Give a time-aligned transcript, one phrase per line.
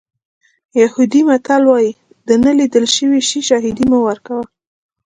[0.81, 1.91] یهودي متل وایي
[2.27, 4.43] د نه لیدل شوي شي شاهدي مه ورکوه.